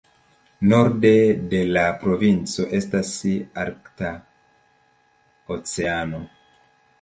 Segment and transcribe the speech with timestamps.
[0.69, 1.11] Norde
[1.51, 3.11] de la provinco estas
[3.65, 4.15] Arkta
[5.59, 6.25] Oceano.